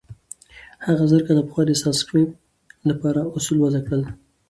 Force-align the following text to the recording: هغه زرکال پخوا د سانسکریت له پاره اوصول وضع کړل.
هغه 0.85 1.03
زرکال 1.11 1.39
پخوا 1.47 1.63
د 1.67 1.71
سانسکریت 1.81 2.29
له 2.87 2.93
پاره 3.01 3.23
اوصول 3.35 3.57
وضع 3.61 3.81
کړل. 3.87 4.01